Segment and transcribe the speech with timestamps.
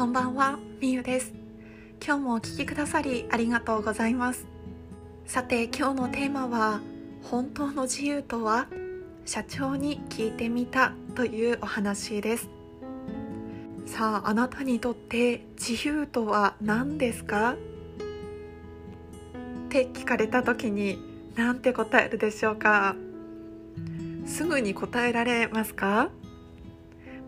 [0.00, 1.34] こんばんは、みゆです。
[2.02, 4.46] 今日もお聴きくださりありがとうございます。
[5.26, 6.80] さて今日のテーマは
[7.22, 8.66] 本当の自由とは
[9.26, 12.48] 社長に聞いてみたというお話です。
[13.84, 17.52] さああなたにとって自由とは何ですか？
[17.52, 17.56] っ
[19.68, 20.98] て聞かれた時に
[21.36, 22.96] 何て答えるでしょうか？
[24.24, 26.08] すぐに答えられますか？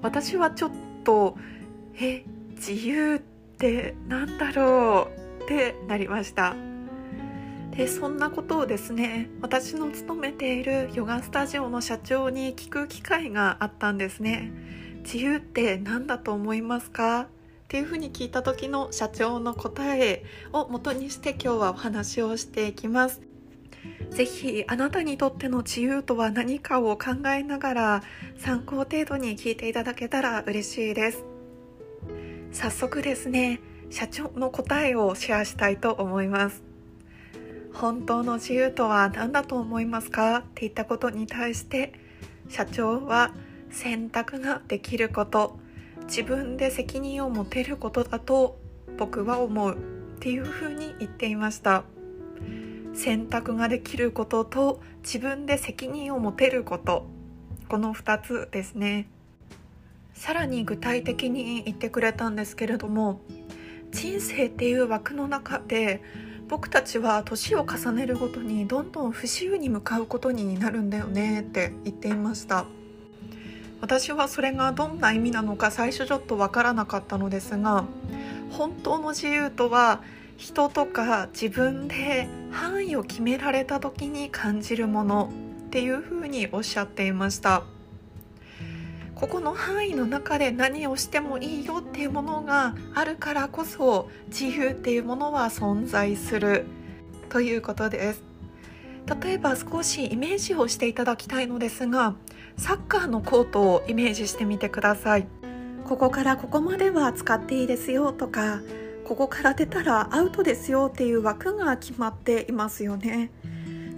[0.00, 0.70] 私はちょっ
[1.04, 1.36] と
[2.00, 2.24] え
[2.64, 3.18] 自由っ
[3.58, 5.08] てなんだろ
[5.40, 6.54] うってなりました。
[7.72, 14.52] でそんなことをですね私の勤めているヨガスタジオの社長に聞く機会があったんですね。
[15.02, 17.26] 自由って何だと思いますかっ
[17.66, 20.22] ていうふうに聞いた時の社長の答え
[20.52, 23.22] を元にして今日はお話をしていきます。
[24.10, 28.02] ぜひあなたにとっての自由とは何かを考えながら
[28.38, 31.31] 参考程度に聞いていただけたら嬉しいです。
[32.52, 36.62] 早速ですね社長の答えをシェアしたいと思います。
[37.72, 40.38] 本当の自由とは何だと思いますか？
[40.38, 41.94] って言ったことに対して
[42.48, 43.32] 社長は
[43.70, 45.58] 選択ができること
[46.04, 48.58] 自分で責任を持てることだと
[48.98, 49.74] 僕は思う。
[49.74, 51.82] っていうふうに言っていました。
[52.94, 57.06] 選択ができることと自分で責任を持てること。
[57.68, 59.08] この2つですね。
[60.14, 63.20] さらに具体的に言ってくれたんですけれども
[63.90, 66.02] 人生っていう枠の中で
[66.48, 72.66] 僕たちは年を重ねるごとにどんどん不自由に向かうことになるんだよねって言っていました。
[73.80, 77.84] 私はそれがどんな意味なのか最初ちょっとわからなかったのですが
[78.50, 80.02] 本当の自由とは
[80.36, 85.30] 人とか自分で範囲を決められた時に感じるもの
[85.66, 87.64] っていうふうにおっしゃっていました。
[89.22, 96.64] ここの範囲の中で何をしてもいいよっていうものがあるからこそ自由っていうものは存在する。
[97.28, 98.24] ということです。
[99.22, 102.16] 例えば少しイメージをしていただきたいのですが
[102.56, 105.28] サッカーのコートをイメージしてみてください。
[105.84, 108.60] ここからここまでは使っていいですよとか
[109.04, 113.30] ここから出たらアウトですよっていう枠が決まっていますよね。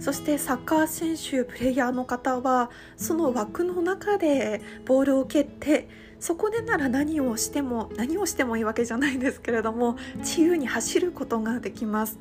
[0.05, 5.89] そしてサッカー選手プレイヤーの方はその枠の中でボールを蹴って
[6.19, 12.19] そこでなら何をしても何をしてもいいわけじゃないんですけれども自由に走ることができます。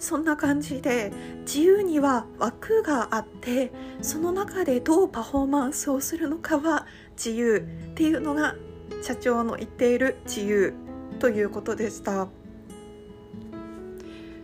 [0.00, 1.12] そんな感じで
[1.42, 3.70] 自由には枠があって
[4.00, 7.58] その中でどうパフォーマンスをするのかは自由
[7.92, 8.56] っていうのが
[9.02, 10.74] 社長の言っている自由
[11.20, 12.41] ということでした。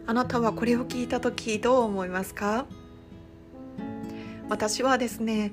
[0.08, 2.64] あなたはこれを聞いた時どう思いますか？
[4.48, 5.52] 私はですね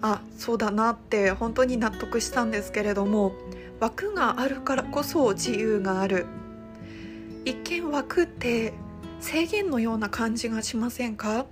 [0.00, 3.32] あそうだなって本当に納得したんですけれども
[3.80, 6.26] 枠があるからこそ自由がある。
[7.44, 8.72] 一見枠って
[9.18, 11.46] 制限のような感じがしませんか？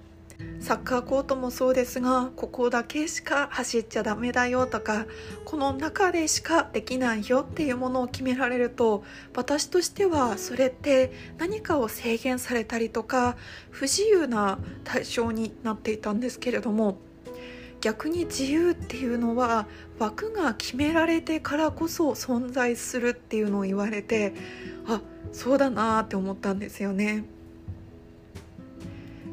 [0.61, 5.07] サッカーコートもそうですがここだけしか走っちゃダメだよとか
[5.45, 9.05] この中でしかできないよっていうものを決められると
[9.35, 13.37] 私としてはそれって何かを制限されたりとか
[13.71, 16.99] 不自由な対象になっていたんですけれども
[17.81, 19.67] 逆に自由っていうのは
[19.99, 24.35] 枠が決められてからこそ存在するっていうのを言われて
[24.87, 25.01] あ
[25.33, 27.36] そうだなって思ったんですよね。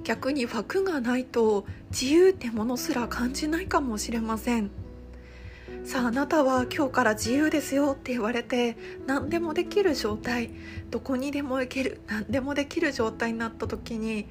[0.04, 4.70] 逆に枠がないと自由ってものすら感じないかもしれません。
[5.86, 10.52] さああなたは今日から自由ですよって言われて何でもできる状態
[10.90, 14.26] どこにでも行ける何でもできる状態になった時に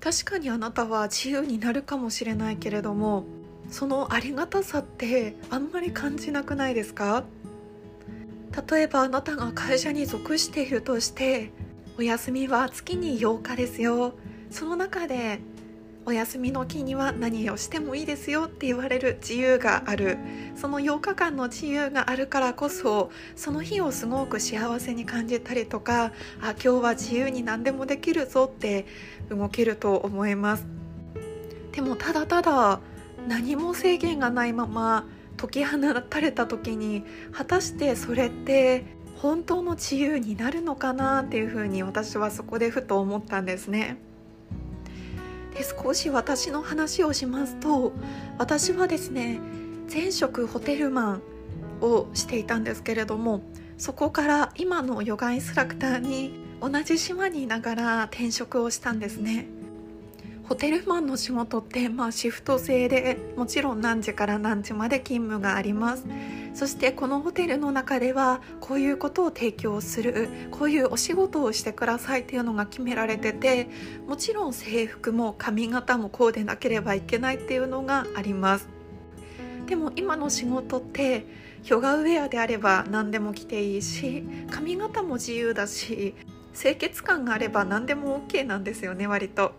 [0.00, 3.24] 確かにあなたは自由になるかもしれないけれども
[3.68, 7.24] そのありがたさってあんまり感じなくないですか？
[8.70, 11.50] 例えばあなたが会社に属しているとして
[11.98, 14.14] お休みは月に8日ですよ。
[14.56, 15.40] その中で
[16.06, 20.16] お休みの日には何をしてもいいですよって言われる自由がある
[20.54, 26.04] その8日間の自由があるからこそその日をすごく幸せに感じたりとか
[26.40, 28.86] あ今日は自由に何でもできるぞって
[29.28, 30.66] 動けると思います
[31.72, 32.80] でもただただ
[33.28, 35.06] 何も制限がないまま
[35.36, 38.86] 解き放たれた時に果たしてそれって
[39.16, 43.98] 本当の自由になるのかなっていうふうに私はそこでふと思ったんですね。
[45.56, 47.92] で少し私の話をしますと
[48.38, 49.40] 私はですね
[49.90, 51.22] 前職ホテルマン
[51.80, 53.40] をしていたんですけれども
[53.78, 59.46] そこから今のヨガインストラクターに同じ島にいながら転職をしたんですね。
[60.48, 66.04] ホテルマンの仕事ってまあシフト制でもちろん何時から何時まで勤務があります
[66.54, 73.68] そしてこのホテルの中ではこういうことを提供するこういうお仕事をしてくださいっていうのが決められてて
[74.06, 78.68] もちろん制服も髪型もこうでなければいけないっていうのがあります
[79.66, 81.26] でも今の仕事って
[81.64, 86.14] ヨガウェアであれば何でも着ていいし髪型も自由だし
[86.54, 89.52] 清潔感があれば何でも OK なんですよね割と。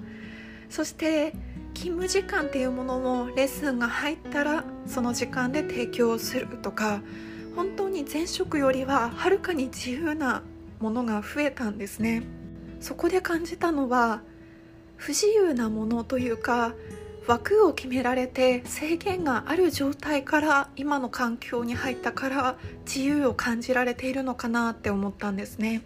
[0.69, 1.33] そして
[1.73, 7.01] 勤務時間っていうものもレッスンが入ったらその時間で提供するとか
[7.55, 10.43] 本当に前職よりははるかに自由な
[10.79, 12.23] ものが増えたんですね
[12.79, 14.21] そこで感じたのは
[14.95, 16.73] 不自由なものというか
[17.27, 25.81] 枠を決められて制限がある状態から今の環境に入ったから自由を感じられているのかなって思ったんですね。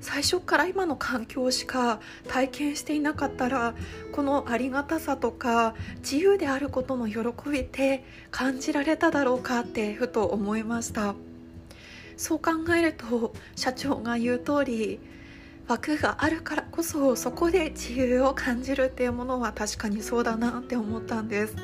[0.00, 3.74] 最初から今の環境しか体験していなかったら
[4.12, 11.14] このありがたさとか自由であることの喜びって感じられただろうかってふと思いました。
[12.16, 15.00] そう考えると社長が言う通り
[15.68, 21.56] 枠があるからこそそこで自由を感じるっていうものは確かにそうだなって思ったんです。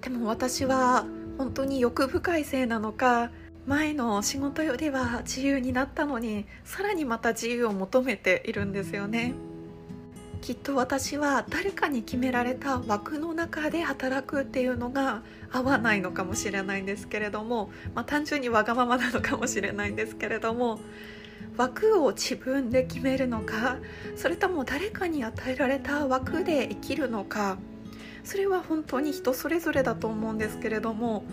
[0.00, 1.06] でも私は
[1.38, 3.30] 本当に欲深いせいなのか
[3.66, 9.34] 前の仕事よりは自由になったのにさらにまた自由を求めているんですよね。
[10.40, 15.22] きっと私は誰かに決められた枠の中で働くっていうのが
[15.52, 20.80] 合わないのかもしれないんですけれども、まあ、単純にわがままなのかもしれないんですけれども
[21.56, 23.76] 枠を自分で決めるのか
[24.16, 27.56] それとも誰かに与えられた枠で生きるのか
[28.24, 31.24] それは本当に人それぞれだと思うんですけれども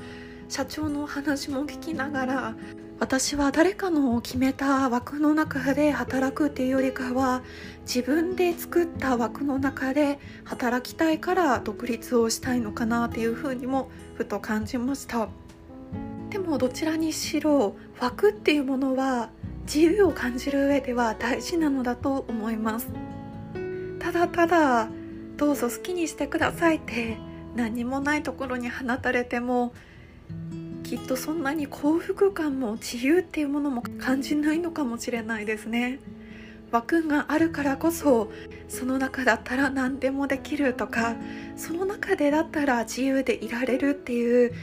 [0.49, 2.55] 社長のお話も聞きながら
[2.99, 7.43] 私は誰かの決めた枠の中で働くっていうよりかは
[7.83, 15.29] 自分で作った枠の中で働きたいから独立をしたいのかなっていうふうにもふと感じました。
[16.29, 19.29] でもどちらにしろ枠っていうものは
[19.63, 22.89] 自由を感じる上では大事なのだと思います。
[23.99, 24.89] ただただ
[25.37, 27.17] どうぞ好きにしてくださいって
[27.55, 29.73] 何もないところに放たれても
[30.83, 35.99] きっとそんなに幸福感も自由っていうものも感じないのかもしれないですね
[36.71, 38.31] 枠があるからこそ
[38.67, 41.15] その中だったら何でもできるとか
[41.55, 44.53] その中でだったら自由でいられるっていう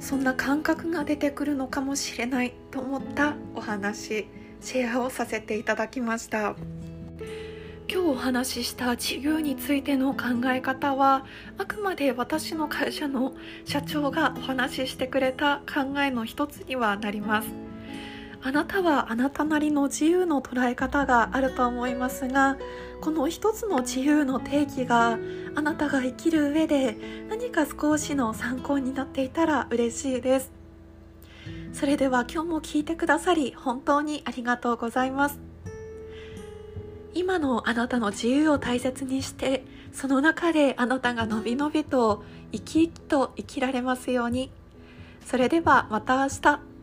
[0.00, 4.26] そんな感覚が出てくるのかもしれないと思ったお話
[4.60, 6.56] シェアをさせていただきました。
[7.94, 11.24] 今日お話しした自由についての考え方は
[11.58, 17.48] あくまで私の会社の社長がお話ししてくれた考えの一つにはなります。
[18.42, 22.58] あなたはあなたなりの自由の捉え方があると思いますが
[23.00, 25.16] この一つの自由の定義が
[25.54, 26.96] あなたが生きる上で
[27.28, 30.52] 何か少しの参考になっていたら嬉しいです。
[31.72, 35.53] それでは今日も聞いてくださり本当にありがとうございます。
[37.14, 44.50] 今のあなたの自由を大切にしてその中であなたがのびのびと生き生きと生きられますように。
[45.24, 46.73] それではまた明日。